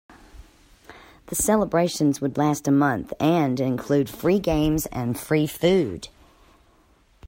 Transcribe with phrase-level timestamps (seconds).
[1.27, 6.07] The celebrations would last a month and include free games and free food.